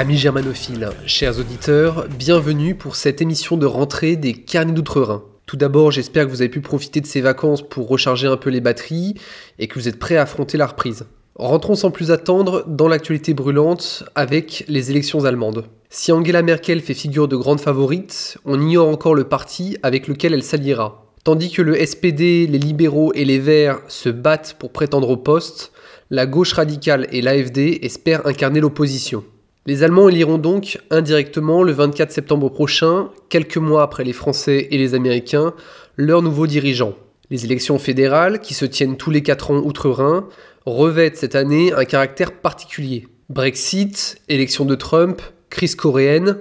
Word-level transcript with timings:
Amis 0.00 0.16
germanophiles, 0.16 0.88
chers 1.04 1.38
auditeurs, 1.38 2.06
bienvenue 2.08 2.74
pour 2.74 2.96
cette 2.96 3.20
émission 3.20 3.58
de 3.58 3.66
rentrée 3.66 4.16
des 4.16 4.32
Carnets 4.32 4.72
d'Outre-Rhin. 4.72 5.22
Tout 5.44 5.58
d'abord, 5.58 5.90
j'espère 5.90 6.24
que 6.24 6.30
vous 6.30 6.40
avez 6.40 6.48
pu 6.48 6.62
profiter 6.62 7.02
de 7.02 7.06
ces 7.06 7.20
vacances 7.20 7.60
pour 7.60 7.86
recharger 7.86 8.26
un 8.26 8.38
peu 8.38 8.48
les 8.48 8.62
batteries 8.62 9.12
et 9.58 9.68
que 9.68 9.78
vous 9.78 9.88
êtes 9.88 9.98
prêts 9.98 10.16
à 10.16 10.22
affronter 10.22 10.56
la 10.56 10.68
reprise. 10.68 11.04
Rentrons 11.34 11.74
sans 11.74 11.90
plus 11.90 12.10
attendre 12.10 12.64
dans 12.66 12.88
l'actualité 12.88 13.34
brûlante 13.34 14.04
avec 14.14 14.64
les 14.68 14.90
élections 14.90 15.26
allemandes. 15.26 15.66
Si 15.90 16.12
Angela 16.12 16.40
Merkel 16.40 16.80
fait 16.80 16.94
figure 16.94 17.28
de 17.28 17.36
grande 17.36 17.60
favorite, 17.60 18.38
on 18.46 18.58
ignore 18.58 18.88
encore 18.88 19.14
le 19.14 19.24
parti 19.24 19.76
avec 19.82 20.08
lequel 20.08 20.32
elle 20.32 20.42
s'alliera. 20.42 21.04
Tandis 21.24 21.52
que 21.52 21.60
le 21.60 21.74
SPD, 21.74 22.46
les 22.46 22.58
libéraux 22.58 23.12
et 23.12 23.26
les 23.26 23.38
Verts 23.38 23.82
se 23.88 24.08
battent 24.08 24.56
pour 24.58 24.72
prétendre 24.72 25.10
au 25.10 25.18
poste, 25.18 25.72
la 26.08 26.24
gauche 26.24 26.54
radicale 26.54 27.06
et 27.12 27.20
l'AFD 27.20 27.80
espèrent 27.82 28.26
incarner 28.26 28.60
l'opposition. 28.60 29.24
Les 29.66 29.82
Allemands 29.82 30.08
éliront 30.08 30.38
donc 30.38 30.80
indirectement 30.90 31.62
le 31.62 31.72
24 31.72 32.10
septembre 32.10 32.48
prochain, 32.48 33.10
quelques 33.28 33.58
mois 33.58 33.82
après 33.82 34.04
les 34.04 34.14
Français 34.14 34.68
et 34.70 34.78
les 34.78 34.94
Américains, 34.94 35.52
leurs 35.96 36.22
nouveaux 36.22 36.46
dirigeants. 36.46 36.94
Les 37.28 37.44
élections 37.44 37.78
fédérales, 37.78 38.40
qui 38.40 38.54
se 38.54 38.64
tiennent 38.64 38.96
tous 38.96 39.10
les 39.10 39.22
4 39.22 39.50
ans 39.50 39.58
outre-Rhin, 39.58 40.26
revêtent 40.64 41.18
cette 41.18 41.34
année 41.34 41.74
un 41.74 41.84
caractère 41.84 42.32
particulier. 42.32 43.06
Brexit, 43.28 44.20
élection 44.30 44.64
de 44.64 44.74
Trump, 44.74 45.20
crise 45.50 45.74
coréenne, 45.74 46.38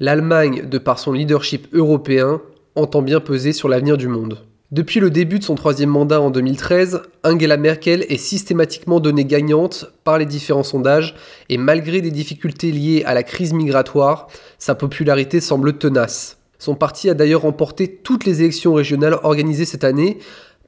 l'Allemagne, 0.00 0.66
de 0.66 0.78
par 0.78 0.98
son 0.98 1.12
leadership 1.12 1.68
européen, 1.74 2.40
entend 2.76 3.02
bien 3.02 3.20
peser 3.20 3.52
sur 3.52 3.68
l'avenir 3.68 3.98
du 3.98 4.08
monde. 4.08 4.38
Depuis 4.74 4.98
le 4.98 5.08
début 5.08 5.38
de 5.38 5.44
son 5.44 5.54
troisième 5.54 5.90
mandat 5.90 6.20
en 6.20 6.30
2013, 6.30 7.02
Angela 7.22 7.56
Merkel 7.56 8.04
est 8.08 8.16
systématiquement 8.16 8.98
donnée 8.98 9.24
gagnante 9.24 9.86
par 10.02 10.18
les 10.18 10.26
différents 10.26 10.64
sondages 10.64 11.14
et 11.48 11.58
malgré 11.58 12.00
des 12.00 12.10
difficultés 12.10 12.72
liées 12.72 13.04
à 13.06 13.14
la 13.14 13.22
crise 13.22 13.52
migratoire, 13.52 14.26
sa 14.58 14.74
popularité 14.74 15.40
semble 15.40 15.74
tenace. 15.74 16.38
Son 16.58 16.74
parti 16.74 17.08
a 17.08 17.14
d'ailleurs 17.14 17.42
remporté 17.42 17.86
toutes 17.86 18.24
les 18.24 18.40
élections 18.42 18.74
régionales 18.74 19.16
organisées 19.22 19.64
cette 19.64 19.84
année, 19.84 20.18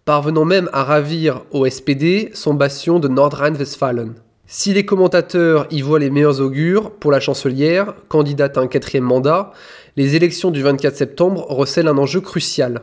parvenant 0.05 0.45
même 0.45 0.71
à 0.73 0.85
ravir 0.85 1.43
au 1.51 1.69
SPD 1.69 2.31
son 2.33 2.55
bastion 2.55 3.01
de 3.01 3.09
Nordrhein-Westfalen. 3.09 4.15
Si 4.47 4.73
les 4.73 4.87
commentateurs 4.87 5.67
y 5.73 5.83
voient 5.83 5.99
les 5.99 6.11
meilleurs 6.11 6.41
augures 6.41 6.93
pour 6.93 7.11
la 7.11 7.19
chancelière, 7.19 7.95
candidate 8.09 8.57
à 8.57 8.61
un 8.61 8.69
quatrième 8.69 9.03
mandat, 9.03 9.51
les 9.97 10.15
élections 10.15 10.53
du 10.53 10.63
24 10.63 10.95
septembre 10.95 11.45
recèlent 11.49 11.89
un 11.89 11.99
enjeu 11.99 12.21
crucial. 12.21 12.83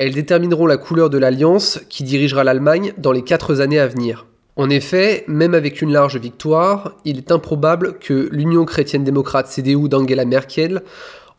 Elles 0.00 0.14
détermineront 0.14 0.64
la 0.64 0.78
couleur 0.78 1.10
de 1.10 1.18
l'alliance 1.18 1.78
qui 1.90 2.04
dirigera 2.04 2.42
l'Allemagne 2.42 2.94
dans 2.96 3.12
les 3.12 3.20
quatre 3.20 3.60
années 3.60 3.78
à 3.78 3.86
venir. 3.86 4.24
En 4.56 4.70
effet, 4.70 5.24
même 5.28 5.52
avec 5.52 5.82
une 5.82 5.92
large 5.92 6.16
victoire, 6.16 6.96
il 7.04 7.18
est 7.18 7.30
improbable 7.30 7.98
que 7.98 8.30
l'Union 8.32 8.64
chrétienne 8.64 9.04
démocrate 9.04 9.54
CDU 9.54 9.90
d'Angela 9.90 10.24
Merkel 10.24 10.80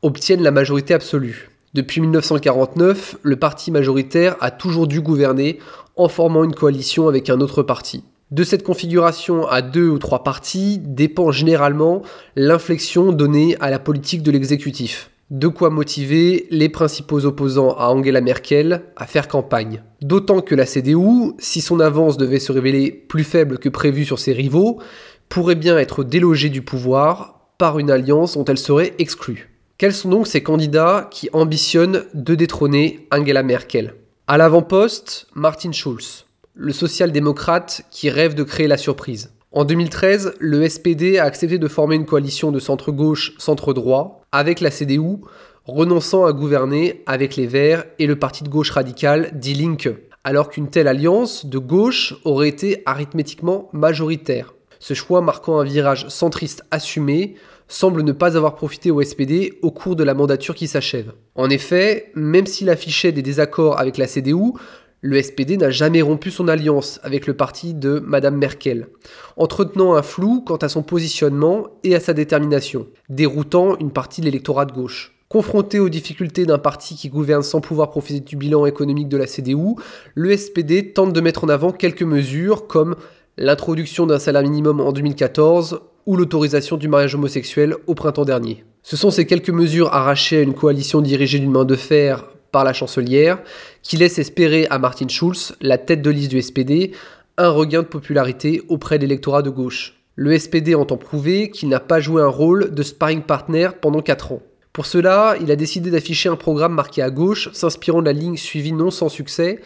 obtienne 0.04 0.44
la 0.44 0.52
majorité 0.52 0.94
absolue. 0.94 1.50
Depuis 1.74 2.02
1949, 2.02 3.18
le 3.24 3.36
parti 3.36 3.72
majoritaire 3.72 4.36
a 4.42 4.52
toujours 4.52 4.86
dû 4.86 5.02
gouverner 5.02 5.58
en 5.96 6.08
formant 6.08 6.44
une 6.44 6.54
coalition 6.54 7.08
avec 7.08 7.32
un 7.32 7.42
autre 7.42 7.64
parti. 7.64 8.04
De 8.30 8.44
cette 8.44 8.62
configuration 8.62 9.48
à 9.48 9.64
deux 9.64 9.90
ou 9.90 9.98
trois 9.98 10.24
partis 10.24 10.78
dépend 10.78 11.32
généralement 11.32 12.04
l'inflexion 12.36 13.12
donnée 13.12 13.58
à 13.60 13.72
la 13.72 13.80
politique 13.80 14.22
de 14.22 14.30
l'exécutif. 14.30 15.10
De 15.32 15.48
quoi 15.48 15.70
motiver 15.70 16.46
les 16.50 16.68
principaux 16.68 17.26
opposants 17.26 17.74
à 17.78 17.86
Angela 17.86 18.20
Merkel 18.20 18.82
à 18.98 19.08
faire 19.08 19.30
campagne. 19.30 19.82
D'autant 20.02 20.42
que 20.42 20.56
la 20.56 20.66
CDU, 20.66 21.32
si 21.40 21.62
son 21.62 21.80
avance 21.80 22.18
devait 22.18 22.38
se 22.38 22.52
révéler 22.52 22.92
plus 22.92 23.24
faible 23.24 23.58
que 23.58 23.70
prévu 23.70 24.04
sur 24.04 24.20
ses 24.20 24.34
rivaux, 24.34 24.82
pourrait 25.30 25.56
bien 25.56 25.78
être 25.78 26.04
délogée 26.04 26.50
du 26.50 26.62
pouvoir 26.62 27.48
par 27.58 27.80
une 27.80 27.90
alliance 27.90 28.34
dont 28.34 28.44
elle 28.44 28.58
serait 28.58 28.94
exclue. 29.00 29.58
Quels 29.78 29.94
sont 29.94 30.10
donc 30.10 30.28
ces 30.28 30.44
candidats 30.44 31.08
qui 31.10 31.30
ambitionnent 31.32 32.04
de 32.14 32.36
détrôner 32.36 33.08
Angela 33.10 33.42
Merkel? 33.42 33.96
À 34.28 34.38
l'avant-poste, 34.38 35.28
Martin 35.34 35.72
Schulz, 35.72 36.26
le 36.56 36.74
social-démocrate 36.74 37.84
qui 37.90 38.10
rêve 38.10 38.36
de 38.36 38.44
créer 38.44 38.68
la 38.68 38.76
surprise. 38.76 39.32
En 39.54 39.64
2013, 39.64 40.34
le 40.40 40.68
SPD 40.68 41.20
a 41.20 41.24
accepté 41.24 41.58
de 41.58 41.68
former 41.70 41.96
une 41.96 42.06
coalition 42.06 42.52
de 42.52 42.60
centre-gauche, 42.60 43.34
centre-droit 43.38 44.21
avec 44.32 44.62
la 44.62 44.72
CDU, 44.72 45.18
renonçant 45.66 46.26
à 46.26 46.34
gouverner 46.34 47.04
avec 47.06 47.36
les 47.36 47.48
Verts 47.48 47.86
et 48.00 48.08
le 48.08 48.18
parti 48.18 48.44
de 48.44 48.50
gauche 48.50 48.72
radical 48.72 49.32
Die 49.34 49.54
Linke, 49.54 49.90
alors 50.24 50.50
qu'une 50.50 50.70
telle 50.70 50.88
alliance 50.88 51.46
de 51.46 51.58
gauche 51.58 52.16
aurait 52.24 52.50
été 52.50 52.82
arithmétiquement 52.86 53.70
majoritaire. 53.74 54.54
Ce 54.80 54.94
choix 54.94 55.22
marquant 55.22 55.60
un 55.60 55.64
virage 55.64 56.08
centriste 56.08 56.64
assumé, 56.72 57.36
semble 57.72 58.04
ne 58.04 58.12
pas 58.12 58.36
avoir 58.36 58.56
profité 58.56 58.92
au 58.92 59.02
SPD 59.02 59.58
au 59.62 59.72
cours 59.72 59.96
de 59.96 60.04
la 60.04 60.14
mandature 60.14 60.56
qui 60.56 60.68
s'achève. 60.68 61.14
En 61.36 61.50
effet, 61.50 62.12
même 62.16 62.46
s'il 62.46 62.70
affichait 62.70 63.14
des 63.14 63.22
désaccords 63.22 63.80
avec 63.80 63.98
la 63.98 64.08
CDU, 64.08 64.52
le 65.02 65.22
SPD 65.22 65.58
n'a 65.58 65.72
jamais 65.72 66.04
rompu 66.04 66.30
son 66.30 66.48
alliance 66.48 67.00
avec 67.04 67.26
le 67.26 67.34
parti 67.34 67.74
de 67.74 68.00
Madame 68.06 68.38
Merkel, 68.38 68.88
entretenant 69.36 69.96
un 69.96 70.04
flou 70.04 70.42
quant 70.42 70.58
à 70.58 70.70
son 70.70 70.84
positionnement 70.84 71.70
et 71.84 71.96
à 71.96 72.00
sa 72.00 72.14
détermination, 72.14 72.88
déroutant 73.10 73.78
une 73.80 73.92
partie 73.92 74.22
de 74.22 74.28
l'électorat 74.28 74.66
de 74.66 74.74
gauche. 74.74 75.18
Confronté 75.28 75.80
aux 75.80 75.90
difficultés 75.90 76.46
d'un 76.46 76.60
parti 76.60 76.96
qui 76.96 77.10
gouverne 77.10 77.42
sans 77.42 77.62
pouvoir 77.62 77.90
profiter 77.90 78.20
du 78.20 78.36
bilan 78.36 78.66
économique 78.68 79.10
de 79.10 79.18
la 79.18 79.26
CDU, 79.26 79.76
le 80.14 80.38
SPD 80.38 80.94
tente 80.94 81.14
de 81.14 81.22
mettre 81.22 81.46
en 81.46 81.50
avant 81.50 81.72
quelques 81.72 82.04
mesures 82.04 82.68
comme 82.68 82.96
l'introduction 83.38 84.06
d'un 84.06 84.20
salaire 84.20 84.44
minimum 84.44 84.82
en 84.82 84.92
2014 84.92 85.80
ou 86.06 86.16
l'autorisation 86.16 86.78
du 86.78 86.88
mariage 86.88 87.16
homosexuel 87.16 87.76
au 87.88 87.96
printemps 87.96 88.26
dernier. 88.26 88.66
Ce 88.84 88.98
sont 88.98 89.10
ces 89.10 89.26
quelques 89.26 89.50
mesures 89.50 89.94
arrachées 89.94 90.38
à 90.38 90.42
une 90.42 90.54
coalition 90.54 91.02
dirigée 91.02 91.40
d'une 91.40 91.52
main 91.52 91.66
de 91.66 91.76
fer 91.76 92.26
par 92.52 92.64
la 92.64 92.74
chancelière 92.74 93.40
qui 93.82 93.98
laissent 93.98 94.20
espérer 94.20 94.68
à 94.70 94.80
Martin 94.80 95.08
Schulz, 95.08 95.56
la 95.62 95.78
tête 95.78 96.02
de 96.02 96.10
liste 96.10 96.32
du 96.32 96.42
SPD, 96.42 96.92
un 97.38 97.50
regain 97.50 97.82
de 97.82 97.88
popularité 97.88 98.62
auprès 98.68 98.98
de 98.98 99.04
l'électorat 99.04 99.42
de 99.42 99.50
gauche. 99.50 99.98
Le 100.16 100.38
SPD 100.38 100.76
entend 100.76 100.98
prouver 100.98 101.50
qu'il 101.50 101.70
n'a 101.70 101.80
pas 101.80 102.00
joué 102.00 102.22
un 102.22 102.28
rôle 102.28 102.74
de 102.74 102.84
sparring 102.84 103.24
partner 103.24 103.70
pendant 103.82 104.02
4 104.02 104.34
ans. 104.34 104.42
Pour 104.74 104.86
cela, 104.86 105.36
il 105.42 105.52
a 105.52 105.56
décidé 105.56 105.90
d'afficher 105.92 106.30
un 106.30 106.36
programme 106.36 106.74
marqué 106.74 107.02
à 107.02 107.10
gauche, 107.10 107.50
s'inspirant 107.54 108.02
de 108.02 108.06
la 108.06 108.14
ligne 108.14 108.38
suivie 108.38 108.72
non 108.72 108.92
sans 108.92 109.10
succès 109.10 109.60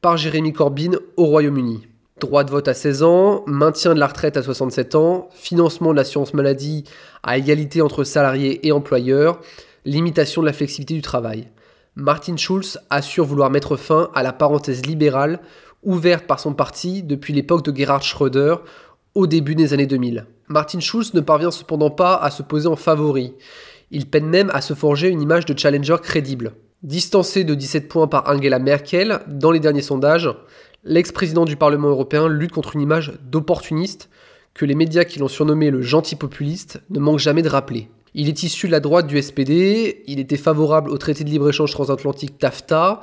par 0.00 0.16
Jérémy 0.16 0.52
Corbyn 0.52 0.92
au 1.16 1.26
Royaume-Uni. 1.26 1.86
Droit 2.20 2.44
de 2.44 2.50
vote 2.50 2.68
à 2.68 2.74
16 2.74 3.02
ans, 3.02 3.42
maintien 3.46 3.94
de 3.94 3.98
la 3.98 4.06
retraite 4.06 4.36
à 4.36 4.42
67 4.42 4.94
ans, 4.94 5.28
financement 5.32 5.92
de 5.92 5.96
l'assurance 5.96 6.34
maladie 6.34 6.84
à 7.22 7.38
égalité 7.38 7.80
entre 7.82 8.04
salariés 8.04 8.64
et 8.66 8.70
employeurs, 8.70 9.40
limitation 9.84 10.42
de 10.42 10.46
la 10.46 10.52
flexibilité 10.52 10.94
du 10.94 11.02
travail. 11.02 11.48
Martin 11.94 12.38
Schulz 12.38 12.78
assure 12.88 13.26
vouloir 13.26 13.50
mettre 13.50 13.76
fin 13.76 14.08
à 14.14 14.22
la 14.22 14.32
parenthèse 14.32 14.86
libérale 14.86 15.40
ouverte 15.82 16.26
par 16.26 16.40
son 16.40 16.54
parti 16.54 17.02
depuis 17.02 17.34
l'époque 17.34 17.64
de 17.66 17.76
Gerhard 17.76 18.02
Schröder 18.02 18.54
au 19.14 19.26
début 19.26 19.54
des 19.54 19.74
années 19.74 19.86
2000. 19.86 20.24
Martin 20.48 20.80
Schulz 20.80 21.12
ne 21.12 21.20
parvient 21.20 21.50
cependant 21.50 21.90
pas 21.90 22.16
à 22.16 22.30
se 22.30 22.42
poser 22.42 22.66
en 22.66 22.76
favori. 22.76 23.34
Il 23.90 24.06
peine 24.06 24.26
même 24.26 24.50
à 24.54 24.62
se 24.62 24.72
forger 24.72 25.08
une 25.08 25.20
image 25.20 25.44
de 25.44 25.58
challenger 25.58 25.96
crédible. 26.02 26.54
Distancé 26.82 27.44
de 27.44 27.54
17 27.54 27.88
points 27.88 28.08
par 28.08 28.26
Angela 28.26 28.58
Merkel 28.58 29.20
dans 29.28 29.50
les 29.50 29.60
derniers 29.60 29.82
sondages, 29.82 30.30
l'ex-président 30.84 31.44
du 31.44 31.56
Parlement 31.56 31.88
européen 31.88 32.26
lutte 32.26 32.52
contre 32.52 32.74
une 32.74 32.82
image 32.82 33.12
d'opportuniste 33.22 34.08
que 34.54 34.64
les 34.64 34.74
médias 34.74 35.04
qui 35.04 35.18
l'ont 35.18 35.28
surnommé 35.28 35.70
le 35.70 35.82
gentil 35.82 36.16
populiste 36.16 36.80
ne 36.88 37.00
manquent 37.00 37.18
jamais 37.18 37.42
de 37.42 37.50
rappeler. 37.50 37.90
Il 38.14 38.28
est 38.28 38.42
issu 38.42 38.66
de 38.66 38.72
la 38.72 38.80
droite 38.80 39.06
du 39.06 39.20
SPD, 39.20 40.02
il 40.06 40.20
était 40.20 40.36
favorable 40.36 40.90
au 40.90 40.98
traité 40.98 41.24
de 41.24 41.30
libre-échange 41.30 41.72
transatlantique 41.72 42.38
TAFTA 42.38 43.00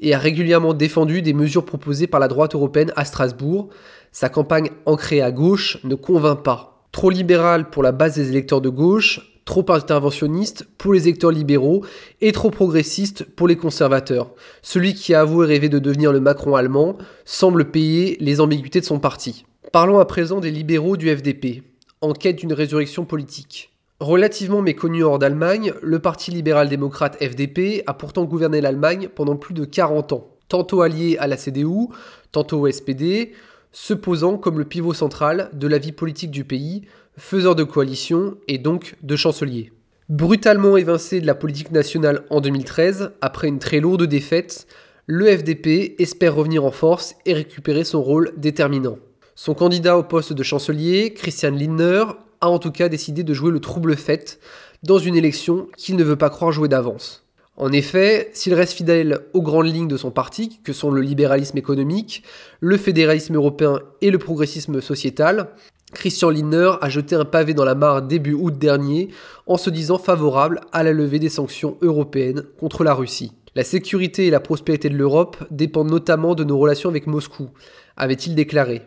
et 0.00 0.14
a 0.14 0.18
régulièrement 0.18 0.74
défendu 0.74 1.22
des 1.22 1.32
mesures 1.32 1.64
proposées 1.64 2.06
par 2.06 2.20
la 2.20 2.28
droite 2.28 2.54
européenne 2.54 2.92
à 2.94 3.04
Strasbourg. 3.04 3.70
Sa 4.12 4.28
campagne 4.28 4.70
ancrée 4.84 5.22
à 5.22 5.30
gauche 5.30 5.78
ne 5.84 5.94
convainc 5.94 6.42
pas. 6.42 6.84
Trop 6.92 7.08
libéral 7.08 7.70
pour 7.70 7.82
la 7.82 7.92
base 7.92 8.16
des 8.16 8.28
électeurs 8.28 8.60
de 8.60 8.68
gauche, 8.68 9.32
trop 9.44 9.64
interventionniste 9.70 10.66
pour 10.76 10.92
les 10.92 11.08
électeurs 11.08 11.30
libéraux 11.30 11.84
et 12.20 12.32
trop 12.32 12.50
progressiste 12.50 13.24
pour 13.24 13.48
les 13.48 13.56
conservateurs. 13.56 14.30
Celui 14.62 14.94
qui 14.94 15.14
a 15.14 15.20
avoué 15.20 15.46
rêver 15.46 15.68
de 15.68 15.78
devenir 15.78 16.12
le 16.12 16.20
Macron 16.20 16.54
allemand 16.54 16.98
semble 17.24 17.70
payer 17.70 18.16
les 18.20 18.40
ambiguïtés 18.40 18.80
de 18.80 18.84
son 18.84 18.98
parti. 18.98 19.44
Parlons 19.72 20.00
à 20.00 20.04
présent 20.04 20.40
des 20.40 20.50
libéraux 20.50 20.96
du 20.96 21.08
FDP, 21.08 21.62
en 22.00 22.12
quête 22.12 22.36
d'une 22.36 22.52
résurrection 22.52 23.04
politique. 23.04 23.69
Relativement 24.00 24.62
méconnu 24.62 25.02
hors 25.02 25.18
d'Allemagne, 25.18 25.74
le 25.82 25.98
Parti 25.98 26.30
libéral-démocrate 26.30 27.22
FDP 27.22 27.82
a 27.86 27.92
pourtant 27.92 28.24
gouverné 28.24 28.62
l'Allemagne 28.62 29.10
pendant 29.14 29.36
plus 29.36 29.52
de 29.52 29.66
40 29.66 30.14
ans, 30.14 30.38
tantôt 30.48 30.80
allié 30.80 31.18
à 31.18 31.26
la 31.26 31.36
CDU, 31.36 31.88
tantôt 32.32 32.60
au 32.60 32.70
SPD, 32.70 33.32
se 33.72 33.92
posant 33.92 34.38
comme 34.38 34.58
le 34.58 34.64
pivot 34.64 34.94
central 34.94 35.50
de 35.52 35.68
la 35.68 35.76
vie 35.76 35.92
politique 35.92 36.30
du 36.30 36.44
pays, 36.44 36.86
faiseur 37.18 37.54
de 37.54 37.62
coalition 37.62 38.38
et 38.48 38.56
donc 38.56 38.96
de 39.02 39.16
chancelier. 39.16 39.70
Brutalement 40.08 40.78
évincé 40.78 41.20
de 41.20 41.26
la 41.26 41.34
politique 41.34 41.70
nationale 41.70 42.24
en 42.30 42.40
2013, 42.40 43.12
après 43.20 43.48
une 43.48 43.58
très 43.58 43.80
lourde 43.80 44.04
défaite, 44.04 44.66
le 45.04 45.26
FDP 45.26 46.00
espère 46.00 46.34
revenir 46.34 46.64
en 46.64 46.70
force 46.70 47.16
et 47.26 47.34
récupérer 47.34 47.84
son 47.84 48.02
rôle 48.02 48.32
déterminant. 48.38 48.96
Son 49.34 49.52
candidat 49.52 49.98
au 49.98 50.04
poste 50.04 50.32
de 50.32 50.42
chancelier, 50.42 51.12
Christian 51.12 51.50
Lindner, 51.50 52.04
a 52.40 52.48
en 52.48 52.58
tout 52.58 52.72
cas 52.72 52.88
décidé 52.88 53.22
de 53.22 53.34
jouer 53.34 53.50
le 53.50 53.60
trouble 53.60 53.96
fait 53.96 54.38
dans 54.82 54.98
une 54.98 55.16
élection 55.16 55.68
qu'il 55.76 55.96
ne 55.96 56.04
veut 56.04 56.16
pas 56.16 56.30
croire 56.30 56.52
jouer 56.52 56.68
d'avance. 56.68 57.24
En 57.56 57.72
effet, 57.72 58.30
s'il 58.32 58.54
reste 58.54 58.72
fidèle 58.72 59.20
aux 59.34 59.42
grandes 59.42 59.66
lignes 59.66 59.88
de 59.88 59.98
son 59.98 60.10
parti, 60.10 60.60
que 60.64 60.72
sont 60.72 60.90
le 60.90 61.02
libéralisme 61.02 61.58
économique, 61.58 62.22
le 62.60 62.78
fédéralisme 62.78 63.34
européen 63.34 63.80
et 64.00 64.10
le 64.10 64.16
progressisme 64.16 64.80
sociétal, 64.80 65.50
Christian 65.92 66.30
Lindner 66.30 66.72
a 66.80 66.88
jeté 66.88 67.16
un 67.16 67.24
pavé 67.24 67.52
dans 67.52 67.64
la 67.64 67.74
mare 67.74 68.02
début 68.02 68.32
août 68.32 68.56
dernier 68.56 69.10
en 69.46 69.56
se 69.56 69.68
disant 69.68 69.98
favorable 69.98 70.60
à 70.72 70.82
la 70.82 70.92
levée 70.92 71.18
des 71.18 71.28
sanctions 71.28 71.76
européennes 71.82 72.44
contre 72.58 72.84
la 72.84 72.94
Russie. 72.94 73.32
La 73.56 73.64
sécurité 73.64 74.28
et 74.28 74.30
la 74.30 74.38
prospérité 74.38 74.88
de 74.88 74.96
l'Europe 74.96 75.36
dépendent 75.50 75.90
notamment 75.90 76.36
de 76.36 76.44
nos 76.44 76.56
relations 76.56 76.88
avec 76.88 77.08
Moscou, 77.08 77.50
avait-il 77.96 78.36
déclaré, 78.36 78.82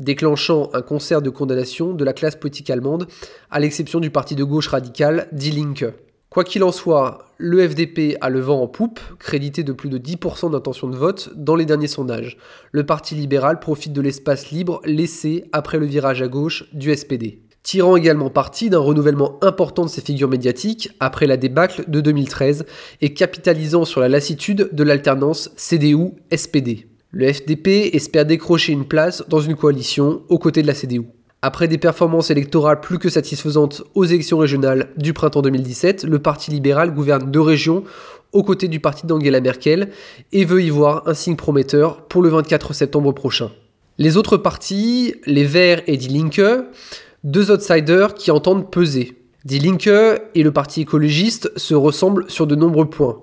déclenchant 0.00 0.70
un 0.74 0.82
concert 0.82 1.22
de 1.22 1.30
condamnation 1.30 1.94
de 1.94 2.04
la 2.04 2.12
classe 2.12 2.34
politique 2.34 2.68
allemande, 2.68 3.06
à 3.50 3.60
l'exception 3.60 4.00
du 4.00 4.10
parti 4.10 4.34
de 4.34 4.42
gauche 4.42 4.66
radical 4.66 5.28
Die 5.30 5.52
Linke. 5.52 5.86
Quoi 6.30 6.42
qu'il 6.42 6.64
en 6.64 6.72
soit, 6.72 7.32
le 7.38 7.66
FDP 7.66 8.16
a 8.20 8.28
le 8.28 8.40
vent 8.40 8.60
en 8.60 8.66
poupe, 8.66 9.00
crédité 9.20 9.62
de 9.62 9.72
plus 9.72 9.88
de 9.88 9.98
10% 9.98 10.50
d'intention 10.50 10.88
de 10.88 10.96
vote 10.96 11.30
dans 11.36 11.54
les 11.54 11.64
derniers 11.64 11.86
sondages. 11.86 12.36
Le 12.72 12.84
Parti 12.84 13.14
libéral 13.14 13.60
profite 13.60 13.92
de 13.92 14.00
l'espace 14.00 14.50
libre 14.50 14.80
laissé 14.84 15.44
après 15.52 15.78
le 15.78 15.86
virage 15.86 16.22
à 16.22 16.28
gauche 16.28 16.64
du 16.74 16.94
SPD. 16.94 17.38
Tirant 17.68 17.96
également 17.96 18.30
parti 18.30 18.70
d'un 18.70 18.78
renouvellement 18.78 19.36
important 19.42 19.84
de 19.84 19.90
ses 19.90 20.00
figures 20.00 20.30
médiatiques 20.30 20.88
après 21.00 21.26
la 21.26 21.36
débâcle 21.36 21.84
de 21.86 22.00
2013 22.00 22.64
et 23.02 23.12
capitalisant 23.12 23.84
sur 23.84 24.00
la 24.00 24.08
lassitude 24.08 24.70
de 24.72 24.82
l'alternance 24.82 25.50
CDU-SPD. 25.54 26.86
Le 27.10 27.30
FDP 27.30 27.94
espère 27.94 28.24
décrocher 28.24 28.72
une 28.72 28.86
place 28.86 29.22
dans 29.28 29.40
une 29.40 29.54
coalition 29.54 30.22
aux 30.30 30.38
côtés 30.38 30.62
de 30.62 30.66
la 30.66 30.72
CDU. 30.72 31.02
Après 31.42 31.68
des 31.68 31.76
performances 31.76 32.30
électorales 32.30 32.80
plus 32.80 32.98
que 32.98 33.10
satisfaisantes 33.10 33.82
aux 33.94 34.06
élections 34.06 34.38
régionales 34.38 34.88
du 34.96 35.12
printemps 35.12 35.42
2017, 35.42 36.04
le 36.04 36.20
Parti 36.20 36.50
libéral 36.50 36.94
gouverne 36.94 37.30
deux 37.30 37.42
régions 37.42 37.84
aux 38.32 38.44
côtés 38.44 38.68
du 38.68 38.80
parti 38.80 39.06
d'Angela 39.06 39.42
Merkel 39.42 39.90
et 40.32 40.46
veut 40.46 40.62
y 40.62 40.70
voir 40.70 41.02
un 41.06 41.12
signe 41.12 41.36
prometteur 41.36 42.06
pour 42.08 42.22
le 42.22 42.30
24 42.30 42.72
septembre 42.72 43.12
prochain. 43.12 43.50
Les 43.98 44.16
autres 44.16 44.38
partis, 44.38 45.16
les 45.26 45.44
Verts 45.44 45.82
et 45.86 45.98
Die 45.98 46.08
Linke, 46.08 46.40
deux 47.24 47.50
outsiders 47.50 48.14
qui 48.14 48.30
entendent 48.30 48.70
peser. 48.70 49.16
Die 49.44 49.58
Linke 49.58 49.88
et 50.34 50.42
le 50.42 50.52
parti 50.52 50.82
écologiste 50.82 51.50
se 51.56 51.74
ressemblent 51.74 52.24
sur 52.28 52.46
de 52.46 52.54
nombreux 52.54 52.90
points. 52.90 53.20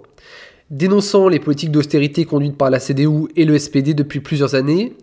Dénonçant 0.69 1.27
les 1.27 1.39
politiques 1.39 1.71
d'austérité 1.71 2.25
conduites 2.25 2.57
par 2.57 2.69
la 2.69 2.79
CDU 2.79 3.27
et 3.35 3.45
le 3.45 3.57
SPD 3.57 3.93
depuis 3.93 4.19
plusieurs 4.19 4.55
années, 4.55 4.95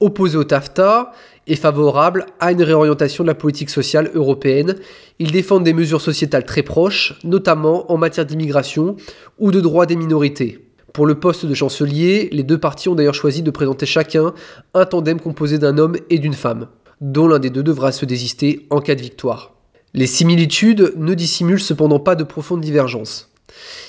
opposé 0.00 0.38
au 0.38 0.44
TAFTA 0.44 1.12
et 1.46 1.56
favorable 1.56 2.26
à 2.38 2.52
une 2.52 2.62
réorientation 2.62 3.24
de 3.24 3.28
la 3.28 3.34
politique 3.34 3.70
sociale 3.70 4.10
européenne. 4.14 4.76
Ils 5.18 5.32
défendent 5.32 5.64
des 5.64 5.74
mesures 5.74 6.00
sociétales 6.00 6.44
très 6.44 6.62
proches, 6.62 7.18
notamment 7.24 7.90
en 7.92 7.98
matière 7.98 8.24
d'immigration 8.24 8.96
ou 9.38 9.50
de 9.50 9.60
droits 9.60 9.86
des 9.86 9.96
minorités. 9.96 10.64
Pour 10.92 11.06
le 11.06 11.14
poste 11.14 11.46
de 11.46 11.54
chancelier, 11.54 12.28
les 12.32 12.42
deux 12.42 12.58
partis 12.58 12.88
ont 12.88 12.94
d'ailleurs 12.94 13.14
choisi 13.14 13.42
de 13.42 13.50
présenter 13.50 13.86
chacun 13.86 14.32
un 14.74 14.84
tandem 14.86 15.20
composé 15.20 15.58
d'un 15.58 15.78
homme 15.78 15.96
et 16.08 16.18
d'une 16.18 16.34
femme, 16.34 16.66
dont 17.00 17.28
l'un 17.28 17.38
des 17.38 17.50
deux 17.50 17.62
devra 17.62 17.92
se 17.92 18.04
désister 18.04 18.66
en 18.70 18.80
cas 18.80 18.94
de 18.94 19.02
victoire. 19.02 19.54
Les 19.94 20.06
similitudes 20.06 20.94
ne 20.96 21.14
dissimulent 21.14 21.60
cependant 21.60 21.98
pas 21.98 22.14
de 22.14 22.24
profondes 22.24 22.60
divergences. 22.60 23.30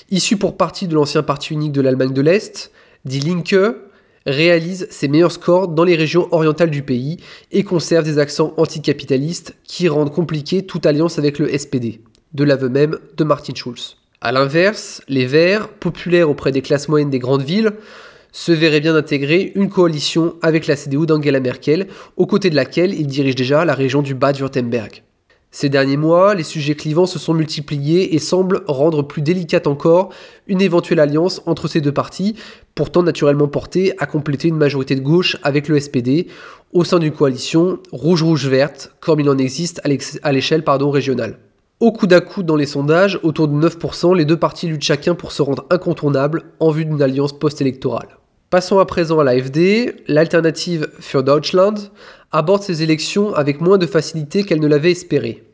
Issu 0.09 0.37
pour 0.37 0.57
partie 0.57 0.87
de 0.87 0.95
l'ancien 0.95 1.23
parti 1.23 1.53
unique 1.53 1.71
de 1.71 1.81
l'Allemagne 1.81 2.13
de 2.13 2.21
l'Est, 2.21 2.71
Die 3.05 3.19
Linke 3.19 3.75
réalise 4.25 4.87
ses 4.89 5.07
meilleurs 5.07 5.31
scores 5.31 5.67
dans 5.67 5.83
les 5.83 5.95
régions 5.95 6.27
orientales 6.31 6.69
du 6.69 6.83
pays 6.83 7.17
et 7.51 7.63
conserve 7.63 8.05
des 8.05 8.19
accents 8.19 8.53
anticapitalistes 8.57 9.55
qui 9.63 9.87
rendent 9.87 10.13
compliqué 10.13 10.65
toute 10.65 10.85
alliance 10.85 11.17
avec 11.17 11.39
le 11.39 11.55
SPD, 11.57 12.01
de 12.33 12.43
l'aveu 12.43 12.69
même 12.69 12.97
de 13.17 13.23
Martin 13.23 13.53
Schulz. 13.55 13.97
A 14.21 14.31
l'inverse, 14.31 15.01
les 15.07 15.25
Verts, 15.25 15.69
populaires 15.69 16.29
auprès 16.29 16.51
des 16.51 16.61
classes 16.61 16.87
moyennes 16.87 17.09
des 17.09 17.19
grandes 17.19 17.41
villes, 17.41 17.73
se 18.31 18.51
verraient 18.51 18.79
bien 18.79 18.95
intégrer 18.95 19.51
une 19.55 19.69
coalition 19.69 20.35
avec 20.41 20.67
la 20.67 20.75
CDU 20.75 21.05
d'Angela 21.05 21.39
Merkel, 21.39 21.87
aux 22.17 22.25
côtés 22.25 22.49
de 22.49 22.55
laquelle 22.55 22.93
ils 22.93 23.07
dirigent 23.07 23.35
déjà 23.35 23.65
la 23.65 23.73
région 23.73 24.01
du 24.01 24.13
Bade-Württemberg. 24.13 25.03
Ces 25.53 25.67
derniers 25.67 25.97
mois, 25.97 26.33
les 26.33 26.43
sujets 26.43 26.75
clivants 26.75 27.05
se 27.05 27.19
sont 27.19 27.33
multipliés 27.33 28.15
et 28.15 28.19
semblent 28.19 28.61
rendre 28.67 29.01
plus 29.01 29.21
délicate 29.21 29.67
encore 29.67 30.13
une 30.47 30.61
éventuelle 30.61 31.01
alliance 31.01 31.41
entre 31.45 31.67
ces 31.67 31.81
deux 31.81 31.91
partis, 31.91 32.37
pourtant 32.73 33.03
naturellement 33.03 33.49
portés 33.49 33.93
à 33.97 34.05
compléter 34.05 34.47
une 34.47 34.55
majorité 34.55 34.95
de 34.95 35.01
gauche 35.01 35.35
avec 35.43 35.67
le 35.67 35.77
SPD 35.77 36.27
au 36.71 36.85
sein 36.85 36.99
d'une 36.99 37.11
coalition 37.11 37.79
rouge-rouge-verte, 37.91 38.93
comme 39.01 39.19
il 39.19 39.29
en 39.29 39.37
existe 39.37 39.81
à 40.23 40.31
l'échelle 40.31 40.63
régionale. 40.65 41.37
Au 41.81 41.91
coup 41.91 42.07
à 42.11 42.21
coup 42.21 42.43
dans 42.43 42.55
les 42.55 42.65
sondages, 42.65 43.19
autour 43.21 43.49
de 43.49 43.67
9%, 43.67 44.15
les 44.15 44.23
deux 44.23 44.37
partis 44.37 44.67
luttent 44.67 44.83
chacun 44.83 45.15
pour 45.15 45.33
se 45.33 45.41
rendre 45.41 45.65
incontournables 45.69 46.43
en 46.61 46.71
vue 46.71 46.85
d'une 46.85 47.01
alliance 47.01 47.37
post-électorale. 47.37 48.20
Passons 48.51 48.79
à 48.79 48.85
présent 48.85 49.17
à 49.17 49.23
l'AFD. 49.23 49.95
L'alternative 50.09 50.89
für 50.99 51.23
Deutschland 51.23 51.89
aborde 52.33 52.63
ces 52.63 52.83
élections 52.83 53.33
avec 53.33 53.61
moins 53.61 53.77
de 53.77 53.85
facilité 53.85 54.43
qu'elle 54.43 54.59
ne 54.59 54.67
l'avait 54.67 54.91
espéré. 54.91 55.45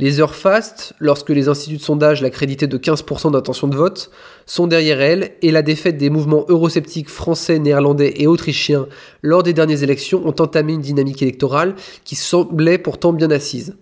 Les 0.00 0.18
heures 0.20 0.34
fastes, 0.34 0.94
lorsque 0.98 1.30
les 1.30 1.46
instituts 1.46 1.76
de 1.76 1.82
sondage 1.82 2.22
l'accréditaient 2.22 2.66
de 2.66 2.78
15% 2.78 3.30
d'intention 3.30 3.68
de 3.68 3.76
vote, 3.76 4.10
sont 4.44 4.66
derrière 4.66 5.00
elle 5.00 5.34
et 5.40 5.52
la 5.52 5.62
défaite 5.62 5.98
des 5.98 6.10
mouvements 6.10 6.44
eurosceptiques 6.48 7.10
français, 7.10 7.60
néerlandais 7.60 8.14
et 8.16 8.26
autrichiens 8.26 8.88
lors 9.22 9.44
des 9.44 9.52
dernières 9.52 9.84
élections 9.84 10.26
ont 10.26 10.34
entamé 10.40 10.72
une 10.72 10.80
dynamique 10.80 11.22
électorale 11.22 11.76
qui 12.02 12.16
semblait 12.16 12.78
pourtant 12.78 13.12
bien 13.12 13.30
assise. 13.30 13.76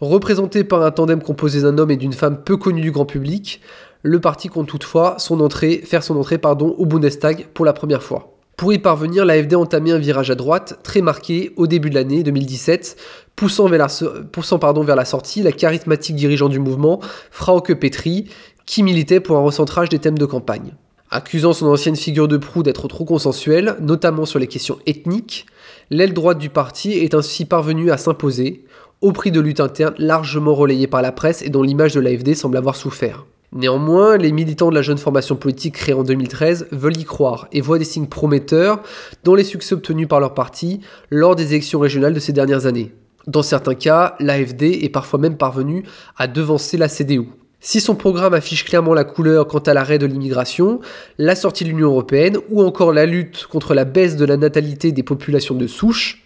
Représenté 0.00 0.62
par 0.62 0.82
un 0.82 0.90
tandem 0.90 1.22
composé 1.22 1.62
d'un 1.62 1.78
homme 1.78 1.90
et 1.90 1.96
d'une 1.96 2.12
femme 2.12 2.44
peu 2.44 2.56
connus 2.56 2.82
du 2.82 2.92
grand 2.92 3.06
public, 3.06 3.60
le 4.06 4.20
parti 4.20 4.48
compte 4.48 4.68
toutefois 4.68 5.16
son 5.18 5.40
entrée, 5.40 5.82
faire 5.84 6.02
son 6.02 6.16
entrée 6.16 6.38
pardon, 6.38 6.74
au 6.78 6.86
Bundestag 6.86 7.48
pour 7.52 7.64
la 7.64 7.72
première 7.72 8.02
fois. 8.02 8.32
Pour 8.56 8.72
y 8.72 8.78
parvenir, 8.78 9.26
l'AFD 9.26 9.54
a 9.54 9.58
entamé 9.58 9.92
un 9.92 9.98
virage 9.98 10.30
à 10.30 10.34
droite 10.34 10.78
très 10.82 11.02
marqué 11.02 11.52
au 11.56 11.66
début 11.66 11.90
de 11.90 11.94
l'année 11.96 12.22
2017, 12.22 12.96
poussant, 13.34 13.68
vers 13.68 13.78
la, 13.78 13.88
poussant 14.32 14.58
pardon, 14.58 14.82
vers 14.82 14.96
la 14.96 15.04
sortie 15.04 15.42
la 15.42 15.52
charismatique 15.52 16.16
dirigeante 16.16 16.52
du 16.52 16.58
mouvement, 16.58 17.00
Frauke 17.30 17.74
Petri, 17.74 18.30
qui 18.64 18.82
militait 18.82 19.20
pour 19.20 19.36
un 19.36 19.42
recentrage 19.42 19.90
des 19.90 19.98
thèmes 19.98 20.18
de 20.18 20.24
campagne. 20.24 20.72
Accusant 21.10 21.52
son 21.52 21.66
ancienne 21.66 21.96
figure 21.96 22.28
de 22.28 22.36
proue 22.36 22.62
d'être 22.62 22.88
trop 22.88 23.04
consensuelle, 23.04 23.76
notamment 23.80 24.24
sur 24.24 24.38
les 24.38 24.46
questions 24.46 24.78
ethniques, 24.86 25.46
l'aile 25.90 26.14
droite 26.14 26.38
du 26.38 26.48
parti 26.48 26.92
est 26.92 27.14
ainsi 27.14 27.44
parvenue 27.44 27.90
à 27.90 27.98
s'imposer, 27.98 28.64
au 29.02 29.12
prix 29.12 29.32
de 29.32 29.40
luttes 29.40 29.60
internes 29.60 29.94
largement 29.98 30.54
relayées 30.54 30.86
par 30.86 31.02
la 31.02 31.12
presse 31.12 31.42
et 31.42 31.50
dont 31.50 31.62
l'image 31.62 31.94
de 31.94 32.00
l'AFD 32.00 32.34
semble 32.34 32.56
avoir 32.56 32.76
souffert. 32.76 33.26
Néanmoins, 33.56 34.18
les 34.18 34.32
militants 34.32 34.68
de 34.68 34.74
la 34.74 34.82
jeune 34.82 34.98
formation 34.98 35.34
politique 35.34 35.76
créée 35.76 35.94
en 35.94 36.02
2013 36.02 36.68
veulent 36.72 36.98
y 36.98 37.04
croire 37.04 37.48
et 37.52 37.62
voient 37.62 37.78
des 37.78 37.86
signes 37.86 38.06
prometteurs 38.06 38.82
dans 39.24 39.34
les 39.34 39.44
succès 39.44 39.74
obtenus 39.74 40.06
par 40.06 40.20
leur 40.20 40.34
parti 40.34 40.82
lors 41.10 41.36
des 41.36 41.54
élections 41.54 41.80
régionales 41.80 42.12
de 42.12 42.20
ces 42.20 42.34
dernières 42.34 42.66
années. 42.66 42.92
Dans 43.26 43.42
certains 43.42 43.74
cas, 43.74 44.14
l'AFD 44.20 44.84
est 44.84 44.90
parfois 44.90 45.18
même 45.18 45.38
parvenu 45.38 45.84
à 46.18 46.26
devancer 46.26 46.76
la 46.76 46.88
CDU. 46.88 47.28
Si 47.58 47.80
son 47.80 47.94
programme 47.94 48.34
affiche 48.34 48.66
clairement 48.66 48.92
la 48.92 49.04
couleur 49.04 49.48
quant 49.48 49.58
à 49.60 49.72
l'arrêt 49.72 49.98
de 49.98 50.04
l'immigration, 50.04 50.80
la 51.16 51.34
sortie 51.34 51.64
de 51.64 51.70
l'Union 51.70 51.88
européenne 51.88 52.36
ou 52.50 52.62
encore 52.62 52.92
la 52.92 53.06
lutte 53.06 53.46
contre 53.46 53.72
la 53.72 53.86
baisse 53.86 54.16
de 54.16 54.26
la 54.26 54.36
natalité 54.36 54.92
des 54.92 55.02
populations 55.02 55.54
de 55.54 55.66
souche, 55.66 56.22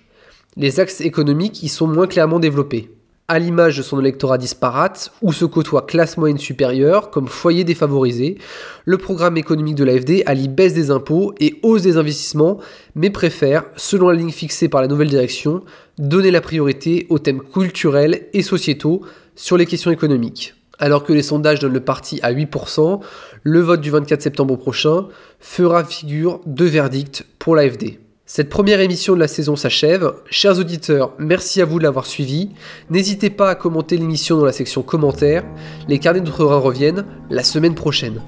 les 0.56 0.80
axes 0.80 1.00
économiques 1.00 1.62
y 1.62 1.68
sont 1.68 1.87
moins 1.87 2.08
clairement 2.08 2.40
développés 2.40 2.90
à 3.30 3.38
l'image 3.38 3.76
de 3.76 3.82
son 3.82 4.00
électorat 4.00 4.38
disparate, 4.38 5.12
où 5.22 5.32
se 5.32 5.44
côtoient 5.44 5.87
classe 5.87 6.16
moyenne 6.16 6.37
supérieure 6.37 7.10
comme 7.10 7.28
foyer 7.28 7.62
défavorisé, 7.62 8.38
le 8.84 8.99
programme 8.99 9.37
économique 9.37 9.76
de 9.76 9.84
l'AFD 9.84 10.25
allie 10.26 10.49
baisse 10.49 10.75
des 10.75 10.90
impôts 10.90 11.32
et 11.38 11.60
hausse 11.62 11.82
des 11.82 11.96
investissements, 11.96 12.58
mais 12.96 13.08
préfère, 13.08 13.66
selon 13.76 14.08
la 14.08 14.16
ligne 14.16 14.32
fixée 14.32 14.68
par 14.68 14.80
la 14.80 14.88
nouvelle 14.88 15.08
direction, 15.08 15.62
donner 15.96 16.32
la 16.32 16.40
priorité 16.40 17.06
aux 17.08 17.20
thèmes 17.20 17.40
culturels 17.40 18.26
et 18.32 18.42
sociétaux 18.42 19.02
sur 19.37 19.56
les 19.56 19.66
questions 19.66 19.92
économiques. 19.92 20.54
Alors 20.80 21.04
que 21.04 21.12
les 21.12 21.22
sondages 21.22 21.60
donnent 21.60 21.75
le 21.75 21.84
parti 21.84 22.18
à 22.25 22.32
8%, 22.32 23.00
le 23.44 23.60
vote 23.60 23.80
du 23.80 23.92
24 23.92 24.22
septembre 24.22 24.56
prochain 24.56 25.06
fera 25.38 25.84
figure 25.84 26.40
de 26.46 26.64
verdict 26.64 27.25
pour 27.38 27.54
l'AFD. 27.54 28.00
Cette 28.32 28.49
première 28.49 28.78
émission 28.78 29.14
de 29.16 29.18
la 29.18 29.26
saison 29.26 29.56
s'achève. 29.56 30.12
Chers 30.30 30.60
auditeurs, 30.60 31.14
merci 31.18 31.60
à 31.60 31.64
vous 31.64 31.80
de 31.80 31.82
l'avoir 31.82 32.06
suivi. 32.06 32.50
N'hésitez 32.88 33.28
pas 33.28 33.50
à 33.50 33.56
commenter 33.56 33.96
l'émission 33.96 34.37
dans 34.37 34.44
la 34.44 34.52
section 34.52 34.82
commentaires. 34.82 35.42
Les 35.88 35.99
carnets 35.99 36.20
d'outre-Rhin 36.20 36.58
reviennent 36.58 37.06
la 37.28 37.42
semaine 37.42 37.75
prochaine. 37.75 38.22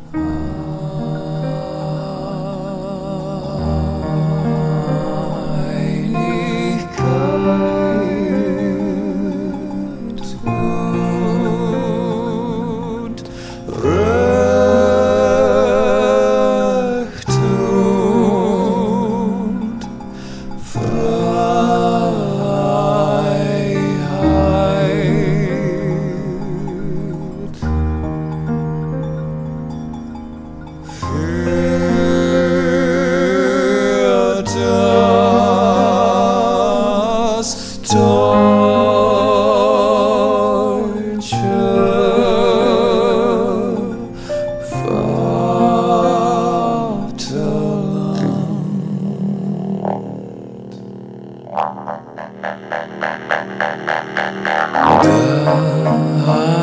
The 55.02 56.61